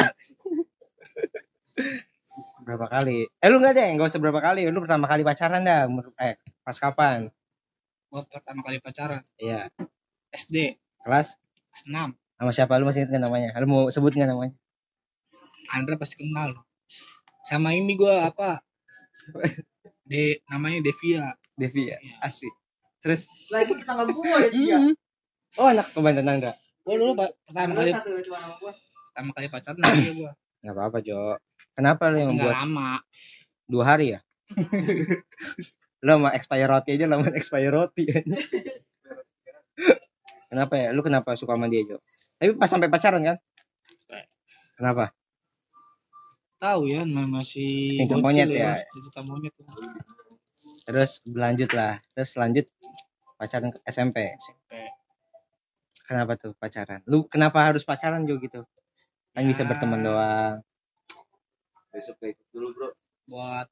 Berapa 2.66 2.86
kali? 2.90 3.26
Eh 3.38 3.48
lu 3.50 3.62
enggak 3.62 3.74
deh, 3.78 3.86
enggak 3.86 4.10
usah 4.10 4.18
berapa 4.18 4.42
kali. 4.42 4.66
Lu 4.70 4.82
pertama 4.82 5.06
kali 5.06 5.22
pacaran 5.22 5.62
dah. 5.62 5.86
Eh, 6.22 6.34
pas 6.66 6.74
kapan? 6.74 7.30
Gue 8.10 8.22
pertama 8.26 8.62
kali 8.66 8.78
pacaran. 8.82 9.22
Iya. 9.38 9.70
SD. 10.34 10.78
Kelas 11.06 11.38
Kelas 11.70 11.82
6. 11.86 12.14
sama 12.34 12.50
siapa 12.50 12.74
lu 12.82 12.86
masih 12.90 13.06
ingat 13.06 13.10
nggak 13.14 13.22
namanya? 13.30 13.48
Lu 13.62 13.66
mau 13.70 13.82
sebut 13.94 14.10
nggak 14.10 14.30
namanya? 14.30 14.54
Andra 15.74 15.98
pasti 15.98 16.22
kenal. 16.22 16.54
Sama 17.44 17.74
ini 17.74 17.98
gue 17.98 18.14
apa? 18.22 18.62
De, 20.10 20.38
namanya 20.52 20.84
Devia. 20.84 21.32
Devi 21.56 21.88
ya. 21.90 21.98
Asik. 22.20 22.52
Terus 23.00 23.28
Lagi 23.52 23.72
tetangga 23.76 24.08
gua 24.08 24.36
ya 24.44 24.48
dia. 24.50 24.78
Hmm. 24.80 24.94
oh 25.60 25.68
anak 25.70 25.86
kebantan 25.92 26.24
Nanda. 26.26 26.52
Gue 26.84 26.96
dulu 27.00 27.16
Pak, 27.16 27.30
pertama 27.48 27.72
kali 27.78 27.90
satu 27.94 28.10
cuma 28.20 28.38
sama 28.42 28.54
gua. 28.60 28.72
pertama 29.12 29.30
kali 29.32 29.46
pacaran 29.48 29.78
sama 29.80 29.96
dia 30.00 30.12
gue. 30.12 30.32
Enggak 30.64 30.74
apa-apa, 30.76 30.98
Jo. 31.04 31.20
Kenapa 31.74 32.02
lu 32.12 32.16
yang 32.20 32.30
Enggak 32.32 32.52
membuat 32.52 32.62
lama. 32.64 32.90
dua 33.68 33.84
hari 33.86 34.06
ya? 34.16 34.20
lu 36.04 36.10
sama 36.20 36.28
expire 36.36 36.68
roti 36.68 36.90
aja 36.96 37.06
lama 37.08 37.24
expire 37.32 37.72
roti. 37.72 38.04
kenapa 40.52 40.74
ya? 40.76 40.88
Lu 40.92 41.00
kenapa 41.00 41.32
suka 41.36 41.56
sama 41.56 41.68
dia, 41.72 41.84
Jo? 41.86 41.96
Tapi 42.40 42.56
pas 42.60 42.68
sampai 42.68 42.88
pacaran 42.92 43.22
kan? 43.24 43.38
kenapa 44.74 45.14
tahu 46.64 46.82
ya 46.88 47.04
ma- 47.04 47.28
masih 47.28 48.00
Cinta 48.00 48.16
monyet 48.16 48.48
ya. 48.48 48.72
cinta 48.78 49.20
monyet 49.28 49.52
terus 50.88 51.20
berlanjut 51.28 51.70
lah 51.76 52.00
terus 52.16 52.32
lanjut 52.40 52.66
pacaran 53.36 53.68
ke 53.68 53.78
SMP 53.84 54.16
SMP 54.32 54.72
kenapa 56.04 56.36
tuh 56.36 56.52
pacaran? 56.60 57.00
Lu 57.08 57.24
kenapa 57.24 57.64
harus 57.64 57.82
pacaran 57.82 58.28
Jo 58.28 58.36
gitu? 58.36 58.60
Kan 59.32 59.48
bisa 59.48 59.64
Ya. 59.64 59.68
berteman 59.72 60.04
doang. 60.04 60.60
Besok 61.90 62.20
kayak 62.20 62.36
ikut 62.36 62.46
dulu 62.52 62.68
bro. 62.76 62.88
Buat 63.24 63.68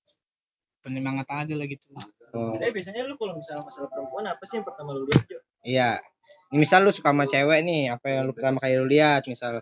penyemangat 0.81 1.29
aja 1.29 1.55
lah 1.55 1.69
gitu. 1.69 1.93
Oh, 2.33 2.57
Eh 2.57 2.73
biasanya 2.73 3.05
lu 3.05 3.21
kalau 3.21 3.37
misalnya 3.37 3.69
masalah 3.69 3.93
perempuan 3.93 4.25
apa 4.25 4.43
sih 4.49 4.57
yang 4.59 4.65
pertama 4.67 4.97
lu 4.97 5.05
lihat 5.05 5.23
Jo? 5.29 5.39
iya. 5.63 6.01
Ini 6.49 6.57
misal 6.57 6.87
lu 6.87 6.93
suka 6.95 7.13
sama 7.13 7.29
cewek 7.29 7.61
nih 7.61 7.93
apa 7.93 8.07
yang 8.09 8.25
lu 8.25 8.33
pertama 8.33 8.57
kali 8.57 8.75
lu 8.81 8.89
lihat? 8.89 9.29
Misal 9.29 9.61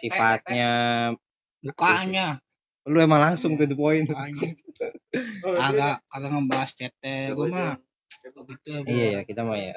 sifatnya 0.00 0.70
mukanya 1.60 2.40
lu 2.88 2.96
emang 2.96 3.20
langsung 3.20 3.60
to 3.60 3.68
the 3.68 3.76
point. 3.76 4.08
Oh, 5.40 5.56
kagak 5.56 6.04
kagak 6.06 6.30
ngebahas 6.30 6.70
tete 6.76 7.34
gue 7.34 7.46
mah. 7.50 7.74
Begitu 8.30 8.68
lah 8.70 8.80
gua. 8.84 8.92
iya 8.92 9.06
ya 9.18 9.20
kita 9.26 9.42
mah 9.42 9.58
ya. 9.58 9.74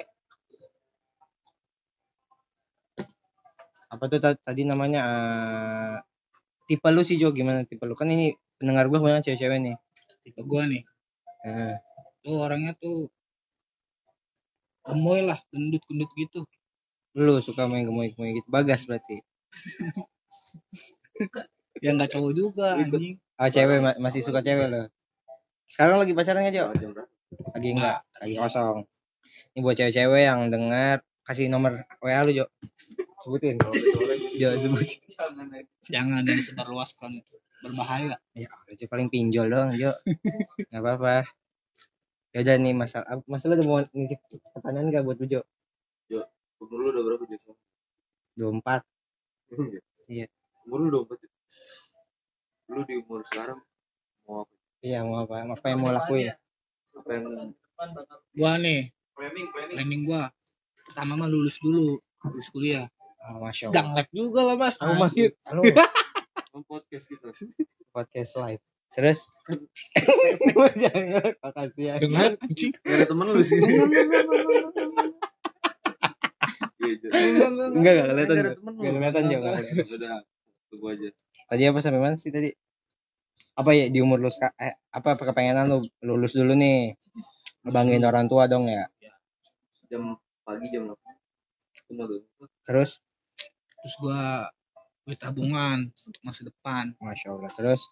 Apa 3.90 4.04
tuh 4.12 4.20
ta- 4.22 4.38
tadi 4.38 4.62
namanya 4.68 5.02
eh, 5.08 5.96
tipe 6.70 6.86
lu 6.94 7.02
sih 7.02 7.18
Jo 7.18 7.34
gimana 7.34 7.66
tipe 7.66 7.82
lu? 7.88 7.98
Kan 7.98 8.12
ini 8.14 8.38
pendengar 8.62 8.92
gua 8.92 9.02
banyak 9.02 9.26
cewek-cewek 9.26 9.58
nih. 9.58 9.76
Tipe 10.22 10.42
gua 10.46 10.70
nih. 10.70 10.84
Nah, 11.48 11.76
tuh 12.22 12.36
orangnya 12.44 12.78
tuh 12.78 13.10
gemoy 14.84 15.24
lah 15.24 15.40
gendut 15.50 15.82
gendut 15.90 16.12
gitu. 16.14 16.44
Lu 17.18 17.40
suka 17.40 17.66
main 17.66 17.88
gemoy-gemoy 17.88 18.38
gitu. 18.38 18.48
Bagas 18.52 18.86
berarti 18.86 19.18
ya 21.84 21.92
nggak 21.92 22.10
cowok 22.10 22.32
juga 22.32 22.80
anjing. 22.80 23.20
Ah 23.36 23.50
cewek 23.50 23.78
ma- 23.78 24.00
masih 24.00 24.24
suka 24.24 24.40
cewek 24.40 24.66
lo? 24.66 24.88
Sekarang 25.66 26.00
lagi 26.00 26.14
pacarannya 26.14 26.50
Jo? 26.50 26.72
Jam 26.74 26.92
berapa 26.92 27.12
lagi 27.52 27.70
enggak 27.72 28.00
lagi 28.18 28.36
kosong. 28.38 28.78
Ini 29.52 29.60
buat 29.60 29.76
cewek-cewek 29.76 30.24
yang 30.24 30.48
dengar 30.48 31.02
kasih 31.24 31.48
nomor 31.48 31.84
WA 32.00 32.24
lu 32.24 32.32
Jo. 32.34 32.46
Sebutin. 33.20 33.60
Jo 34.34 34.50
sebutin 34.54 35.00
jangan 35.86 36.24
dan 36.24 36.40
sebarluaskan. 36.40 37.20
Itu 37.20 37.36
berbahaya. 37.62 38.16
Ya 38.32 38.48
itu 38.68 38.88
paling 38.88 39.08
pinjol 39.08 39.48
doang 39.48 39.74
Jo. 39.74 39.92
Nggak 40.70 40.80
apa-apa. 40.80 41.28
Ya 42.32 42.42
udah 42.42 42.56
nih 42.58 42.74
masalah 42.74 43.06
apa- 43.10 43.28
masalah 43.28 43.54
udah 43.56 43.68
mau 43.68 43.80
nitip 43.92 44.20
pertanyaan 44.52 44.90
gak 44.90 45.04
buat 45.04 45.18
lu 45.18 45.28
Jo? 45.28 45.42
Umur 46.58 46.80
lu 46.80 46.90
udah 46.92 47.04
berapa 47.04 47.24
jadi 47.26 47.44
24 48.34 48.82
Iya. 50.08 50.26
umur 50.64 50.78
lu 50.80 50.88
udah 50.90 51.02
empat? 51.06 51.20
Lu 52.68 52.82
di 52.84 52.96
umur 52.98 53.22
sekarang 53.24 53.60
mau 54.26 54.44
apa? 54.44 54.54
Iya 54.80 55.00
mau 55.04 55.24
apa? 55.24 55.44
Apa 55.46 55.66
yang 55.68 55.80
mau 55.80 55.92
lakuin? 55.92 56.32
Apa 56.94 57.10
yang 57.12 57.24
gua 58.34 58.52
nih 58.58 58.90
planning 59.14 59.48
planning. 59.52 59.76
planning 59.78 60.02
gua. 60.04 60.24
Pertama 60.84 61.16
mah 61.16 61.28
lulus 61.28 61.60
dulu 61.60 61.96
lulus 62.24 62.48
kuliah. 62.50 62.84
Oh, 63.24 63.40
masya 63.40 63.72
Allah. 63.72 63.76
Jangan 63.76 63.92
lab 63.96 64.08
juga 64.12 64.42
lah 64.44 64.56
mas. 64.58 64.76
Aku 64.80 64.94
masih 64.96 65.32
halo. 65.48 65.62
Podcast 66.68 67.08
gitu. 67.08 67.28
Podcast 67.90 68.32
live. 68.38 68.62
Terus? 68.94 69.26
Jangan 70.76 71.34
makasih 71.44 71.84
ya. 71.88 71.94
Dengar 71.98 72.36
anjing. 72.38 72.72
Gak 72.78 72.94
ada 72.94 73.06
temen 73.10 73.28
lu 73.28 73.42
sih. 73.42 73.58
Iya, 76.84 76.94
Jo. 77.00 77.08
enggak 77.16 77.48
enggak 77.74 77.94
kelihatan 77.96 78.26
Nggak 78.28 78.28
ada 78.28 78.44
Jo. 78.44 78.52
temen 78.60 78.74
lu. 78.76 78.82
Nggak 78.84 78.94
kelihatan 78.94 79.24
Jo 79.24 79.38
nggak 79.40 79.54
kelihatan. 79.56 79.86
udah 79.98 80.16
tunggu 80.70 80.88
aja 80.92 81.10
tadi 81.54 81.70
apa 81.70 81.86
sampai 81.86 82.02
mana 82.02 82.18
sih 82.18 82.34
tadi? 82.34 82.50
Apa 83.54 83.78
ya 83.78 83.86
di 83.94 84.02
umur 84.02 84.18
lu 84.18 84.34
eh, 84.58 84.74
apa 84.90 85.14
apa 85.14 85.22
kepengenan 85.30 85.70
lu 85.70 85.86
lulus 86.02 86.34
dulu 86.34 86.58
nih? 86.58 86.98
Ngebanggain 87.62 88.02
orang 88.02 88.26
tua 88.26 88.50
dong 88.50 88.66
ya? 88.66 88.90
Jam 89.86 90.18
pagi 90.42 90.74
jam 90.74 90.90
8 90.90 90.98
ketemu 91.78 92.02
tuh 92.10 92.22
terus? 92.66 92.98
Terus 93.78 93.96
gua 94.02 94.50
duit 95.06 95.22
tabungan 95.22 95.94
untuk 95.94 96.22
masa 96.26 96.42
depan. 96.50 96.98
Masya 96.98 97.30
Allah 97.30 97.54
terus? 97.54 97.86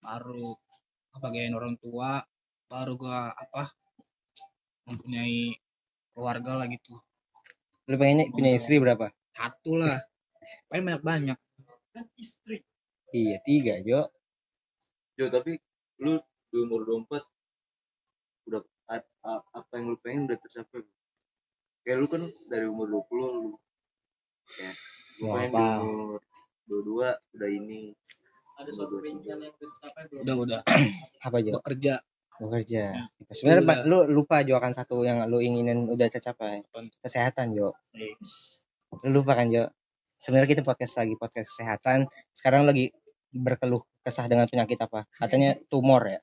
Baru 0.00 0.56
bagain 1.20 1.52
orang 1.52 1.76
tua 1.76 2.24
baru 2.72 2.96
gua 2.96 3.36
apa 3.36 3.68
mempunyai 4.88 5.52
keluarga 6.16 6.64
lah 6.64 6.66
gitu. 6.72 6.96
Lu 7.92 8.00
pengennya 8.00 8.32
punya 8.32 8.56
istri 8.56 8.80
berapa? 8.80 9.12
satu 9.36 9.76
lah. 9.76 10.00
Paling 10.72 10.84
banyak 10.88 11.04
banyak 11.04 11.38
kan 11.98 12.06
istri. 12.14 12.62
iya 13.10 13.36
tiga 13.42 13.74
Jo. 13.82 14.06
Jo 15.14 15.26
tapi 15.28 15.58
lu 15.98 16.14
di 16.48 16.56
umur 16.56 16.86
24 16.86 17.26
udah 18.46 18.60
a- 18.86 19.12
a- 19.22 19.46
apa 19.52 19.72
yang 19.74 19.90
lu 19.90 19.98
pengen 19.98 20.24
udah 20.24 20.38
tercapai? 20.38 20.86
Kayak 21.82 21.98
lu 21.98 22.06
kan 22.06 22.22
dari 22.46 22.64
umur 22.64 22.86
20 22.86 23.28
lu 23.34 23.50
ya 24.54 24.70
lu 25.18 25.24
Mau 25.24 25.34
pengen 25.34 25.50
di 25.50 25.56
apa? 25.56 25.82
umur 25.82 26.20
22 26.64 27.10
udah 27.34 27.50
ini. 27.50 27.80
Ada 28.58 28.70
suatu 28.72 28.98
rencana 28.98 29.42
yang 29.44 29.54
tercapai 29.54 30.02
belum? 30.06 30.22
udah 30.22 30.36
udah. 30.36 30.60
Apa 31.26 31.36
Jo? 31.40 31.52
Bekerja. 31.58 31.94
Bekerja. 32.38 32.84
Sebenarnya 33.28 33.62
Udah. 33.62 33.70
Pak, 33.70 33.78
lu 33.86 33.98
lupa 34.08 34.36
Jo 34.42 34.54
akan 34.56 34.72
satu 34.72 35.02
yang 35.02 35.26
lu 35.26 35.38
inginin 35.38 35.86
udah 35.86 36.06
tercapai? 36.06 36.62
Apaan? 36.64 36.86
kesehatan 36.98 37.50
Jo. 37.52 37.74
Eh, 37.94 38.14
lu 39.06 39.22
lupa 39.22 39.34
kan 39.34 39.46
Jo 39.48 39.66
sebenarnya 40.18 40.58
kita 40.58 40.62
podcast 40.66 40.98
lagi 40.98 41.14
podcast 41.14 41.54
kesehatan. 41.54 42.10
Sekarang 42.34 42.66
lagi 42.66 42.90
berkeluh 43.30 43.82
kesah 44.02 44.26
dengan 44.26 44.50
penyakit 44.50 44.78
apa? 44.82 45.06
Katanya 45.16 45.56
tumor 45.70 46.04
ya. 46.04 46.20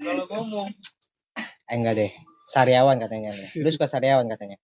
Kalau 0.00 0.24
ngomong. 0.30 0.70
Eh 1.68 1.76
enggak 1.76 1.94
deh. 1.98 2.10
Sariawan 2.50 2.98
katanya. 2.98 3.30
Lu 3.34 3.68
suka 3.70 3.86
sariawan 3.90 4.26
katanya? 4.30 4.56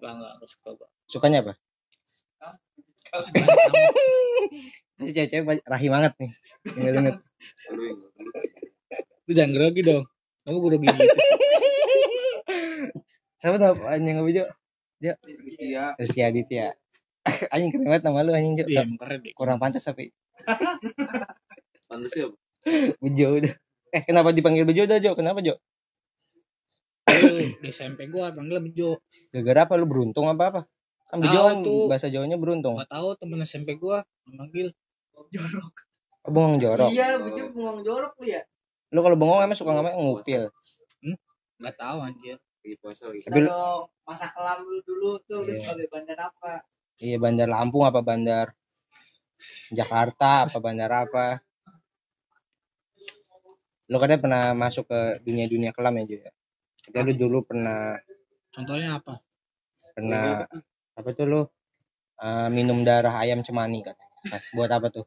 Enggak 0.00 0.12
enggak 0.20 0.32
enggak 0.38 0.50
suka 0.52 0.68
gua. 0.76 0.88
Sukanya 1.08 1.38
apa? 1.44 1.52
Ini 5.00 5.10
cewek-cewek 5.10 5.66
rahim 5.66 5.90
banget 5.90 6.12
nih. 6.20 6.30
Denger 6.76 6.92
denger 6.94 7.14
lu 7.74 9.32
yang 9.32 9.48
jangan 9.48 9.52
grogi 9.56 9.80
dong. 9.82 10.04
Kamu 10.44 10.58
grogi 10.60 10.86
gitu 10.86 11.08
siapa 13.44 13.60
tau 13.60 13.76
anjing 13.92 14.16
apa 14.16 14.56
Jo 15.04 15.12
iya 15.60 15.92
Rizky 16.00 16.24
Aditya. 16.24 16.72
Anjing 17.52 17.72
keren 17.76 17.84
banget 17.84 18.02
nama 18.08 18.24
lu 18.24 18.32
anjing 18.32 18.56
Jo 18.56 18.64
iya 18.64 18.88
keren 18.96 19.20
deh. 19.20 19.32
Kurang 19.36 19.60
pantas 19.60 19.84
tapi. 19.84 20.08
Pantas 21.90 22.16
ya 22.16 22.32
Bejo 23.04 23.26
udah 23.44 23.54
eh 23.92 24.02
kenapa 24.08 24.32
dipanggil 24.32 24.64
Bejo 24.64 24.88
udah 24.88 24.98
Jo 24.98 25.12
kenapa 25.12 25.44
Jo 25.44 25.60
di 27.60 27.68
SMP 27.70 28.10
gua 28.10 28.32
panggil 28.32 28.58
Bejo. 28.60 28.98
Gara-gara 29.30 29.68
apa? 29.68 29.74
Lu 29.78 29.86
beruntung 29.86 30.26
apa 30.26 30.44
apa? 30.50 30.60
Kan 31.08 31.22
Bejo 31.22 31.40
kan 31.46 31.58
bahasa 31.86 32.08
Jawanya 32.10 32.40
beruntung. 32.40 32.80
Nggak 32.80 32.90
tahu 32.90 33.08
temen 33.20 33.38
SMP 33.44 33.76
gua 33.78 34.02
manggil 34.28 34.72
jorok. 35.30 35.74
oh, 36.26 36.30
bengong 36.32 36.58
jorok. 36.58 36.90
Iya, 36.90 37.22
begitu 37.22 37.54
bengong 37.54 37.84
jorok 37.86 38.12
lu 38.18 38.26
ya. 38.28 38.42
lu 38.94 39.02
kalau 39.02 39.18
bengong 39.18 39.42
emang 39.42 39.58
suka 39.58 39.74
ngapain 39.74 39.98
ngupil. 39.98 40.50
Nggak 41.58 41.76
tahu 41.78 41.98
anjir 42.02 42.36
lagi 42.64 42.76
puasa 42.80 43.02
lagi 43.12 43.20
Tapi 43.28 43.40
lu- 43.44 43.50
Kalau 43.52 43.76
masa 44.08 44.26
kelam 44.32 44.58
lu 44.64 44.78
dulu 44.88 45.10
tuh 45.28 45.44
lu 45.44 45.52
Iya. 45.52 45.60
sebagai 45.60 45.88
bandar 45.92 46.18
apa? 46.32 46.52
Iya 47.02 47.16
bandar 47.20 47.48
Lampung 47.52 47.84
apa 47.84 48.00
bandar 48.00 48.46
Jakarta 49.74 50.48
apa 50.48 50.58
bandar 50.62 50.90
apa? 50.92 51.26
Lo 53.92 54.00
katanya 54.00 54.22
pernah 54.24 54.44
masuk 54.56 54.88
ke 54.88 55.00
dunia-dunia 55.26 55.70
kelam 55.76 55.94
ya 56.00 56.04
ya? 56.08 56.32
Katanya 56.84 57.04
lu 57.10 57.14
dulu 57.20 57.38
pernah 57.44 57.98
contohnya 58.54 58.98
apa 59.00 59.14
pernah 59.94 60.46
apa 60.96 61.08
tuh 61.14 61.26
lu 61.28 61.40
eh, 62.22 62.48
minum 62.52 62.82
darah 62.86 63.14
ayam 63.22 63.42
cemani 63.44 63.84
katanya. 63.84 64.10
Nah, 64.32 64.40
Buat 64.56 64.70
apa 64.72 64.88
tuh? 64.92 65.06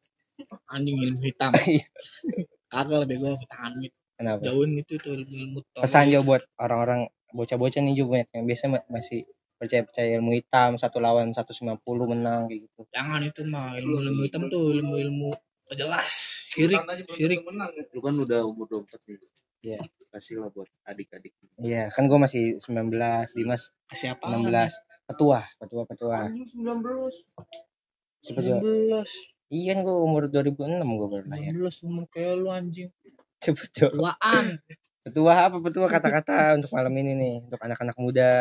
anjing 0.69 0.97
ilmu 1.01 1.21
hitam 1.25 1.51
kagak 2.73 2.99
lebih 3.07 3.17
gua 3.23 3.33
vitamin 3.39 3.91
Kenapa? 4.17 4.41
jauhin 4.45 4.69
gitu 4.81 4.93
tuh 5.01 5.13
ilmu 5.17 5.61
Pesan 5.77 6.09
Jo 6.13 6.21
buat 6.25 6.43
orang-orang 6.61 7.09
bocah-bocah 7.31 7.81
nih 7.81 7.93
Jo 7.95 8.05
banyak 8.07 8.29
yang 8.31 8.45
biasa 8.45 8.63
ma- 8.67 8.87
masih 8.87 9.27
percaya-percaya 9.57 10.21
ilmu 10.21 10.37
hitam 10.37 10.77
satu 10.77 11.01
lawan 11.01 11.33
150 11.33 11.81
menang 12.05 12.45
kayak 12.45 12.69
gitu. 12.69 12.81
jangan 12.93 13.21
itu 13.21 13.41
mah 13.43 13.73
ilmu 13.75 13.95
ilmu 13.99 14.21
hitam 14.23 14.45
tuh 14.47 14.69
ilmu 14.71 14.93
ilmu 14.95 15.29
jelas 15.73 16.13
sirik 16.47 16.79
sirik 17.11 17.41
lu 17.41 17.99
kan 17.99 18.15
udah 18.15 18.45
umur 18.45 18.69
24 18.69 19.09
nih 19.09 19.19
Iya. 19.57 19.81
kasih 20.13 20.39
lah 20.39 20.53
buat 20.53 20.69
adik-adik 20.85 21.33
Iya, 21.57 21.89
kan 21.89 22.05
gua 22.05 22.21
masih 22.21 22.61
19, 22.61 22.93
Dimas 23.33 23.73
siapa 23.89 24.29
16. 24.29 24.77
Petua, 25.03 25.41
petua, 25.57 25.83
petua. 25.83 26.29
Anjing 26.29 26.45
19. 26.45 27.25
Cepet 28.21 28.43
Jo. 28.45 28.55
19 28.61 29.01
Iya 29.47 29.73
kan 29.73 29.79
gue 29.81 29.97
umur 29.97 30.29
2006 30.29 30.77
gue 30.77 31.07
baru 31.09 31.25
lahir. 31.25 31.51
19 31.57 31.87
umur 31.89 32.05
kayak 32.07 32.33
lu 32.37 32.47
anjing 32.47 32.89
Cepet 33.39 33.69
Jo. 33.73 33.87
tuaan 33.89 34.61
Petua 35.07 35.47
apa 35.47 35.57
petua 35.63 35.87
kata-kata 35.87 36.59
untuk 36.59 36.71
malam 36.75 36.93
ini 36.99 37.11
nih. 37.15 37.35
Untuk 37.47 37.59
anak-anak 37.63 37.95
muda 37.95 38.31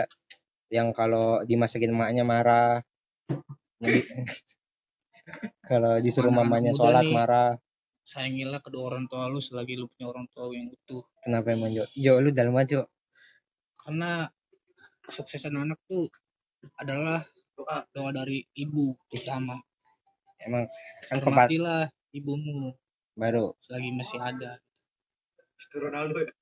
yang 0.68 0.90
kalau 0.90 1.46
dimasakin 1.46 1.94
emaknya 1.94 2.26
marah. 2.26 2.82
Kalau 5.66 5.98
disuruh 5.98 6.30
Anak-anak 6.30 6.70
mamanya 6.70 6.70
sholat 6.70 7.02
nih. 7.02 7.10
marah 7.10 7.58
sayangilah 8.06 8.62
kedua 8.62 8.94
orang 8.94 9.10
tua 9.10 9.26
lu 9.26 9.42
selagi 9.42 9.74
lu 9.74 9.90
punya 9.90 10.06
orang 10.06 10.30
tua 10.30 10.54
yang 10.54 10.70
utuh 10.70 11.02
kenapa 11.26 11.58
emang 11.58 11.74
Jo 11.74 11.82
Jo 11.98 12.22
lu 12.22 12.30
dalam 12.30 12.54
aja 12.54 12.78
Jo 12.78 12.82
karena 13.82 14.30
kesuksesan 15.02 15.58
anak 15.58 15.82
tuh 15.90 16.06
adalah 16.78 17.26
doa 17.90 18.10
dari 18.14 18.46
ibu 18.54 18.94
utama 19.10 19.58
emang 20.38 20.70
kan 21.10 21.18
hormatilah 21.18 21.90
ibumu 22.14 22.78
baru 23.18 23.58
selagi 23.58 23.90
masih 23.90 24.22
ada 24.22 24.62
Itu 25.56 25.76
Ronaldo 25.80 26.18
ya. 26.20 26.32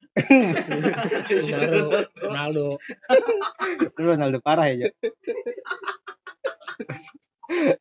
Ronaldo 2.23 2.79
lu 3.99 4.03
Ronaldo 4.15 4.39
parah 4.43 4.71
ya 4.71 4.87
Jo 4.87 4.89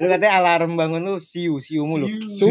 lu 0.01 0.05
katanya 0.11 0.33
alarm 0.43 0.75
bangun 0.77 1.03
lu 1.07 1.15
siu 1.21 1.57
siu 1.63 1.83
mulu 1.87 2.05
Siu. 2.27 2.49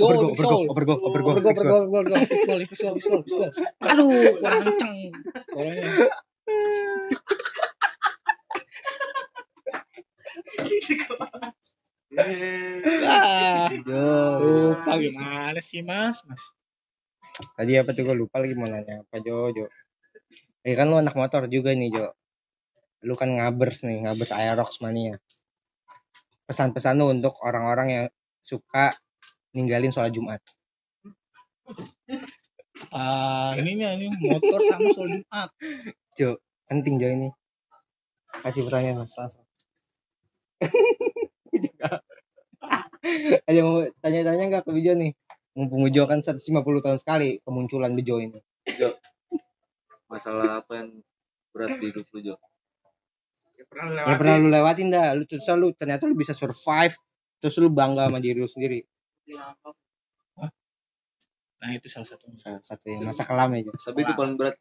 Goal, 0.00 0.32
goal, 0.32 0.32
goal. 0.40 0.64
Aduh, 3.84 4.08
kurang 4.40 4.60
kenceng. 4.64 4.98
Ah, 12.10 13.70
lupa 14.42 14.98
gimana 14.98 15.60
sih, 15.62 15.86
Mas? 15.86 16.26
Mas. 16.26 16.42
Tadi 17.54 17.78
apa 17.78 17.94
tuh 17.94 18.02
gue 18.10 18.16
lupa 18.18 18.42
lagi 18.42 18.58
mau 18.58 18.66
nanya 18.66 19.06
apa 19.06 19.22
Jo 19.22 19.54
Jo. 19.54 19.70
Eh 20.66 20.74
kan 20.74 20.90
lu 20.90 20.98
anak 20.98 21.14
motor 21.14 21.46
juga 21.46 21.70
nih 21.70 21.94
Jo. 21.94 22.06
Lu 23.06 23.14
kan 23.14 23.30
ngabers 23.30 23.86
nih, 23.86 24.02
ngabers 24.04 24.34
Aerox 24.34 24.82
mania. 24.82 25.22
Pesan-pesan 26.50 26.98
lu 26.98 27.14
untuk 27.14 27.38
orang-orang 27.46 27.88
yang 27.88 28.06
suka 28.42 28.90
ninggalin 29.54 29.94
sholat 29.94 30.10
Jumat. 30.10 30.42
Ah, 32.90 33.54
ini 33.54 33.78
nih, 33.78 33.88
ini 34.02 34.06
motor 34.26 34.58
sama 34.66 34.90
soal 34.90 35.14
Jumat. 35.14 35.48
Jo, 36.18 36.42
penting 36.66 36.98
Jo 36.98 37.06
ini. 37.06 37.30
Kasih 38.42 38.66
pertanyaan 38.66 39.06
Mas 39.06 39.14
langsung. 39.14 39.46
Ada 43.48 43.56
yang 43.56 43.66
mau 43.68 43.80
tanya-tanya 44.02 44.44
nggak 44.50 44.62
ke 44.66 44.70
Bejo 44.74 44.92
nih? 44.94 45.12
Mumpung 45.58 45.82
Bejo 45.86 46.06
kan 46.06 46.22
150 46.22 46.40
tahun 46.84 46.98
sekali 46.98 47.42
kemunculan 47.42 47.92
Bejo 47.94 48.22
ini. 48.22 48.38
masalah 50.10 50.58
apa 50.58 50.72
yang 50.74 50.90
berat 51.54 51.78
di 51.78 51.86
hidup 51.94 52.02
lu 52.10 52.18
Jo 52.18 52.34
Ya 53.54 53.62
pernah 53.70 53.86
lu 53.86 53.94
Ya 53.94 54.02
lewatin. 54.02 54.18
pernah 54.18 54.34
lu 54.42 54.48
lewatin 54.50 54.88
dah, 54.90 55.08
lu 55.14 55.22
terus 55.22 55.46
lu 55.54 55.70
ternyata 55.70 56.02
lu 56.10 56.18
bisa 56.18 56.34
survive, 56.34 56.96
terus 57.38 57.54
lu 57.62 57.70
bangga 57.70 58.10
sama 58.10 58.18
diri 58.18 58.42
lu 58.42 58.50
sendiri. 58.50 58.82
Nah, 61.60 61.76
itu 61.76 61.92
salah 61.92 62.08
satunya. 62.08 62.40
Salah 62.40 62.64
satu 62.64 62.88
yang 62.88 63.04
masa 63.04 63.28
kelam 63.28 63.52
ya. 63.52 63.68
Jo. 63.68 63.76
tapi 63.76 64.00
itu 64.00 64.16
paling 64.16 64.34
berat 64.40 64.56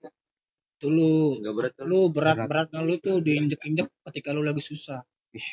Itu 0.80 0.88
lu 0.92 1.12
nggak 1.40 1.54
berat 1.56 1.74
kan 1.80 1.86
lu 1.88 2.00
berat-beratnya 2.12 2.80
lu 2.84 2.96
tuh 3.00 3.24
diinjek-injek 3.24 3.88
ketika 4.12 4.36
lu 4.36 4.44
lagi 4.44 4.60
susah. 4.60 5.00
Ih, 5.32 5.48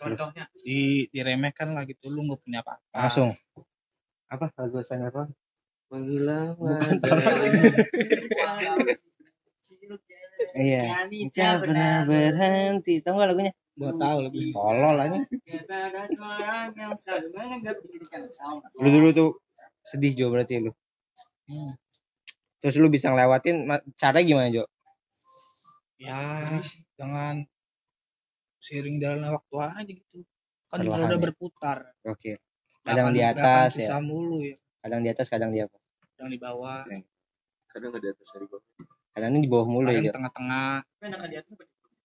Contohnya. 0.00 0.44
Di 0.56 1.06
diremehkan 1.12 1.76
lah 1.76 1.84
gitu, 1.84 2.08
lu 2.08 2.24
nggak 2.24 2.40
punya 2.40 2.58
apa-apa. 2.64 2.80
langsung. 2.96 3.36
Apa 4.32 4.48
lagu 4.56 4.80
asalnya 4.80 5.12
apa? 5.12 5.28
menghilang 5.90 6.54
Iya. 10.56 11.06
Tidak 11.06 11.54
pernah 11.62 12.06
berhenti. 12.08 13.02
Tahu 13.04 13.14
gak 13.18 13.28
lagunya? 13.34 13.52
Gua 13.76 13.92
tahu 13.94 14.18
lebih. 14.26 14.50
Tolol 14.50 14.96
aja. 14.98 15.18
Sama. 18.30 18.64
Lu 18.80 18.88
dulu 18.88 19.08
tuh 19.12 19.30
sedih 19.84 20.16
Jo 20.16 20.26
berarti 20.32 20.64
lu. 20.64 20.72
Hmm. 21.46 21.76
Terus 22.60 22.76
lu 22.80 22.88
bisa 22.88 23.12
ngelewatin 23.12 23.68
cara 24.00 24.18
gimana 24.24 24.48
Jo? 24.48 24.64
Ya, 26.00 26.56
jangan 26.96 27.44
seiring 28.60 29.00
jalannya 29.00 29.32
waktu 29.32 29.54
aja 29.56 29.82
gitu. 29.88 30.18
Kan 30.70 30.86
Perlahan 30.86 31.08
udah 31.08 31.18
ya. 31.18 31.24
berputar. 31.24 31.78
Oke. 32.06 32.38
Nggak 32.84 32.94
Kadang 32.94 33.08
di 33.12 33.22
atas 33.24 33.70
ya. 33.80 33.98
mulu 33.98 34.44
ya. 34.44 34.56
Kadang 34.80 35.00
di 35.04 35.08
atas, 35.12 35.26
kadang 35.28 35.50
di 35.50 35.60
apa? 35.60 35.76
Kadang 36.14 36.28
di 36.32 36.38
bawah, 36.40 36.84
kadang 37.72 37.88
nggak 37.92 38.02
di 38.04 38.10
atas 38.12 38.28
dari 38.32 38.46
bawah 38.48 38.64
Kadang 39.10 39.30
ini 39.34 39.40
di 39.42 39.50
bawah 39.50 39.66
mulu 39.66 39.88
ya 39.90 39.98
kadang 39.98 40.06
di 40.06 40.12
tengah-tengah. 40.14 40.72
Di 40.80 41.36
atas 41.36 41.52
apa 41.52 41.64
di 41.66 41.74
bawah? 41.74 41.98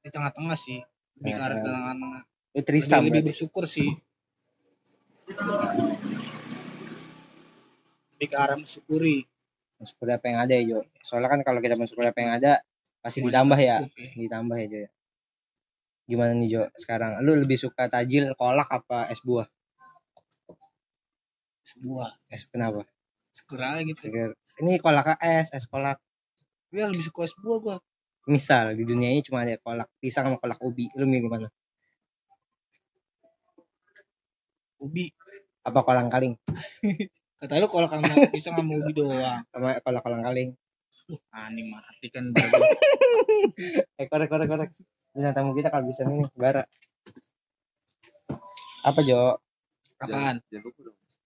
Di 0.00 0.10
tengah-tengah 0.10 0.56
sih. 0.56 0.80
Lebih 1.20 1.32
ke 1.32 1.42
arah 1.42 1.58
Tengah-tengah. 1.60 2.22
Lu 2.56 2.60
trisam 2.64 3.00
Lebih, 3.04 3.10
lebih 3.20 3.22
bersyukur 3.30 3.64
sih. 3.68 3.90
Lebih 8.16 8.28
ke 8.32 8.36
arah 8.40 8.56
mensyukuri. 8.56 9.28
Mensyukuri 9.76 10.12
apa 10.16 10.26
yang 10.32 10.38
ada 10.40 10.52
ya 10.56 10.62
Jo. 10.64 10.78
Soalnya 11.04 11.28
kan 11.28 11.40
kalau 11.44 11.60
kita 11.60 11.76
mensyukuri 11.76 12.08
apa 12.08 12.20
yang 12.24 12.32
ada, 12.40 12.52
pasti 13.06 13.22
ditambah 13.22 13.54
ya. 13.54 13.86
Ya. 13.86 14.10
Ditambah 14.18 14.56
ya 14.58 14.66
Jo 14.66 14.78
ya. 14.82 14.90
Gimana 16.10 16.34
nih 16.34 16.48
Jo 16.50 16.62
sekarang? 16.74 17.22
Lu 17.22 17.38
lebih 17.38 17.54
suka 17.54 17.86
tajil, 17.86 18.34
kolak 18.34 18.66
apa 18.66 19.06
es 19.14 19.22
buah? 19.22 19.46
Sebuah. 21.62 22.10
Es 22.26 22.50
kenapa? 22.50 22.82
Segera 23.30 23.78
gitu. 23.86 24.10
Seger. 24.10 24.34
Ini 24.58 24.82
kolak 24.82 25.22
es, 25.22 25.54
es 25.54 25.70
kolak. 25.70 26.02
Gue 26.74 26.82
lebih 26.82 27.06
suka 27.06 27.22
es 27.22 27.34
buah 27.38 27.58
gua. 27.62 27.76
Misal 28.26 28.74
di 28.74 28.82
dunia 28.82 29.14
ini 29.14 29.22
cuma 29.22 29.46
ada 29.46 29.54
kolak 29.62 29.86
pisang 30.02 30.26
sama 30.26 30.42
kolak 30.42 30.58
ubi. 30.66 30.90
Lu 30.98 31.06
milih 31.06 31.30
mana? 31.30 31.46
Ubi. 34.82 35.14
Apa 35.62 35.86
kolang 35.86 36.10
kaling? 36.10 36.34
Kata 37.38 37.62
lu 37.62 37.70
kalau 37.70 37.86
kamu 37.86 38.34
bisa 38.34 38.50
nggak 38.50 38.66
mau 38.66 38.78
ubi 38.82 38.92
doang. 38.98 39.46
Sama 39.54 39.78
kolak 39.78 40.02
kolang 40.02 40.26
kaling. 40.26 40.58
Anjing 41.30 41.68
mati 41.70 42.06
kan. 42.10 42.24
baru. 42.34 42.62
Eh 44.00 44.06
korek 44.10 44.28
korek 44.28 44.48
korek. 44.50 44.70
Bintang 45.14 45.34
tamu 45.34 45.54
kita 45.54 45.70
kalau 45.70 45.86
bisa 45.86 46.02
ini 46.04 46.26
bara. 46.34 46.66
Apa 48.82 49.00
Jo? 49.02 49.38
Apaan? 50.02 50.42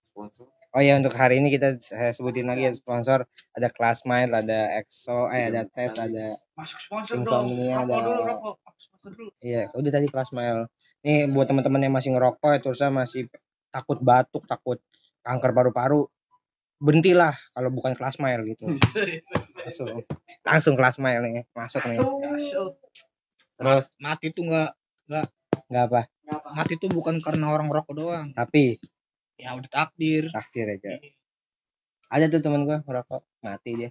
sponsor 0.04 0.46
Oh 0.70 0.78
ya 0.78 0.94
untuk 0.94 1.10
hari 1.18 1.42
ini 1.42 1.50
kita 1.50 1.82
saya 1.82 2.14
sebutin 2.14 2.46
lagi 2.46 2.62
ya 2.62 2.70
sponsor 2.70 3.26
ada 3.50 3.68
Classmate, 3.74 4.30
ada 4.30 4.70
EXO, 4.78 5.26
eh 5.34 5.50
ada 5.50 5.66
TED, 5.66 5.98
ada 5.98 6.30
Masuk 6.54 6.78
sponsor 6.78 7.18
dong. 7.18 7.50
Insomnia 7.50 7.82
ada- 7.82 7.98
dulu 7.98 8.22
rokok. 8.22 8.54
Sponsor 8.78 9.10
dulu. 9.18 9.30
iya 9.42 9.66
udah 9.74 9.90
tadi 9.90 10.06
Classmate. 10.06 10.70
Nih 11.02 11.26
buat 11.26 11.50
teman-teman 11.50 11.82
yang 11.82 11.94
masih 11.96 12.14
ngerokok 12.14 12.50
ya 12.54 12.58
terusnya 12.62 12.90
masih 12.94 13.26
takut 13.74 13.98
batuk, 13.98 14.46
takut 14.46 14.78
kanker 15.26 15.50
paru-paru 15.50 16.06
berhentilah 16.80 17.36
kalau 17.52 17.68
bukan 17.68 17.92
Classmate 17.92 18.40
gitu. 18.46 18.64
Langsung 19.60 20.00
langsung 20.42 20.74
Classmate 20.74 21.20
nih 21.20 21.44
masuk 21.52 21.84
nih. 21.84 22.00
Terus 23.54 23.92
Mati 23.98 24.32
tuh 24.32 24.48
nggak 24.48 24.70
nggak 25.68 25.84
apa 25.86 26.02
Ngapa? 26.24 26.48
mati 26.54 26.74
tuh 26.76 26.88
bukan 26.88 27.18
karena 27.18 27.50
orang 27.50 27.66
ngerokok 27.66 27.94
doang. 27.94 28.28
tapi 28.32 28.78
Ya 29.34 29.52
udah 29.52 29.66
takdir. 29.66 30.30
takdir 30.30 30.66
aja. 30.70 30.96
Ada 32.08 32.26
tuh 32.28 32.40
teman 32.40 32.62
gua 32.62 32.80
ngerokok 32.80 33.22
mati 33.40 33.70
dia 33.76 33.90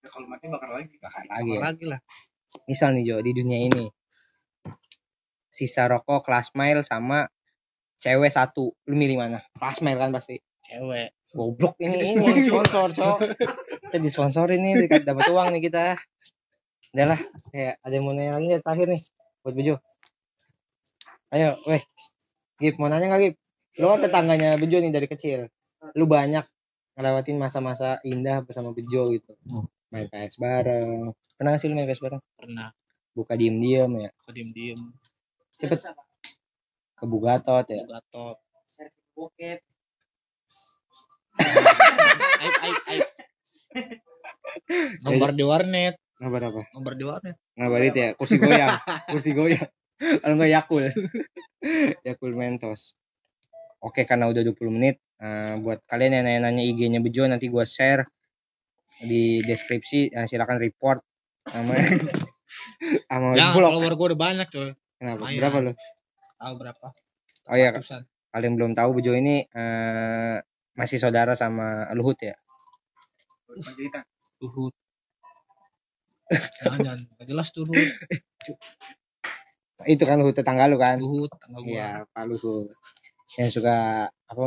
Ya, 0.00 0.08
kalau 0.08 0.26
mati 0.26 0.48
bakar 0.48 0.70
lagi. 0.72 0.96
bakar 0.96 1.24
lagi 1.26 1.50
ya. 1.50 1.60
Lagi 1.62 1.84
lah. 1.86 2.00
misal 2.64 2.92
nih 2.92 3.04
Jo 3.04 3.16
di 3.20 3.30
dunia 3.30 3.62
ini 3.62 3.86
sisa 5.48 5.86
rokok 5.86 6.24
kelas 6.24 6.50
mile 6.52 6.82
sama 6.82 7.26
cewek 7.96 8.28
satu 8.28 8.74
lu 8.84 8.94
milih 8.94 9.16
mana 9.16 9.38
kelas 9.54 9.80
mile 9.80 9.98
kan 9.98 10.10
pasti 10.10 10.38
Cewek. 10.62 11.14
Goblok 11.34 11.78
ini 11.78 12.16
ini 12.18 12.42
sponsor 12.46 12.90
cok. 12.90 13.18
Kita 13.86 13.98
disponsorin 13.98 14.60
nih 14.62 14.86
dekat 14.86 15.02
dapat 15.06 15.30
uang 15.30 15.54
nih 15.54 15.62
kita. 15.70 15.94
Udah 16.90 17.06
lah 17.14 17.20
kayak 17.54 17.78
ada 17.86 17.94
yang 17.94 18.04
mau 18.06 18.14
nanya 18.14 18.34
lagi 18.34 18.58
terakhir 18.58 18.86
nih 18.90 19.02
buat 19.46 19.54
Bejo? 19.54 19.74
Ayo 21.30 21.54
weh. 21.70 21.82
Gip 22.58 22.76
mau 22.82 22.90
nanya 22.90 23.06
nggak 23.14 23.22
Gip? 23.22 23.34
Lu 23.78 23.86
kan 23.94 23.98
tetangganya 24.02 24.58
Bejo 24.58 24.82
nih 24.82 24.90
dari 24.90 25.06
kecil. 25.06 25.46
Lu 25.94 26.10
banyak 26.10 26.42
ngelewatin 26.98 27.38
masa-masa 27.38 28.02
indah 28.02 28.42
bersama 28.42 28.74
Bejo 28.74 29.06
gitu. 29.14 29.32
Main 29.94 30.10
PS 30.10 30.38
bareng. 30.42 31.14
Pernah 31.38 31.50
nggak 31.54 31.60
sih 31.62 31.68
lu 31.70 31.78
main 31.78 31.86
PS 31.86 32.02
bareng? 32.02 32.22
Pernah. 32.38 32.70
buka 33.10 33.34
diem-diem 33.34 33.90
ya? 34.06 34.10
Aku 34.22 34.30
diem-diem. 34.30 34.78
cepet. 35.58 35.82
Ke 36.94 37.04
Bugatot 37.10 37.66
ya? 37.66 37.82
Gatot. 37.90 38.38
Servis 38.70 39.06
bokep. 39.18 39.58
Aib, 41.40 42.54
aib, 42.60 42.78
aib. 42.86 43.04
Nomor 45.04 45.30
di 45.32 45.44
warnet. 45.44 45.94
ngabar 46.20 46.42
apa 46.46 46.60
Nomor 46.70 46.92
di 46.94 47.04
warnet. 47.04 47.36
ngabar 47.56 47.80
itu 47.80 47.96
ya 47.98 48.08
kursi 48.12 48.36
goyang 48.36 48.76
kursi 49.08 49.32
goyang 49.32 49.64
kalau 50.20 50.34
nggak 50.36 50.52
Yakul 50.52 50.84
Yakul 52.06 52.32
Mentos 52.34 52.92
oke 53.78 54.04
karena 54.04 54.28
udah 54.28 54.44
20 54.44 54.52
menit 54.70 55.00
eh, 55.16 55.56
buat 55.56 55.80
kalian 55.86 56.12
yang 56.14 56.24
nanya-nanya 56.26 56.60
IG-nya 56.66 57.00
Bejo 57.00 57.24
nanti 57.24 57.48
gua 57.48 57.64
share 57.64 58.04
di 59.00 59.40
deskripsi 59.40 60.12
eh, 60.12 60.26
silakan 60.26 60.60
report 60.60 61.00
sama 61.42 61.72
sama 63.08 63.32
Jangan 63.32 63.52
blog 63.54 63.72
follower 63.72 63.92
gue 63.94 64.06
udah 64.12 64.20
banyak 64.20 64.48
coy. 64.50 64.70
kenapa 64.94 65.16
lumayan. 65.20 65.38
berapa 65.40 65.58
lo 65.62 65.72
Tahu 66.36 66.54
berapa? 66.56 66.86
oh 67.46 67.56
iya 67.56 67.68
kalian 68.30 68.52
belum 68.54 68.72
tahu 68.74 68.90
Bejo 68.94 69.12
ini 69.12 69.40
eh, 69.46 70.36
masih 70.78 70.98
saudara 70.98 71.34
sama 71.38 71.90
Luhut 71.96 72.18
ya 72.22 72.34
Luhut. 74.40 74.74
Jangan 76.62 76.78
jangan. 76.80 77.00
Jelas 77.28 77.48
Luhut. 77.58 77.88
itu 79.88 80.04
kan 80.04 80.20
Luhut 80.20 80.36
tetangga 80.36 80.68
lu 80.68 80.76
kan 80.76 81.00
Luhut 81.00 81.32
tangga 81.40 81.58
gua. 81.60 81.68
Iya, 81.68 81.90
Pak 82.12 82.24
Luhut. 82.28 82.72
Yang 83.36 83.60
suka 83.60 84.08
apa 84.08 84.42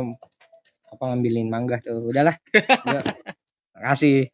apa 0.94 1.02
ngambilin 1.10 1.48
mangga 1.50 1.78
tuh. 1.78 2.10
Udahlah. 2.10 2.34
Udah. 2.86 3.02
Makasih. 3.78 4.33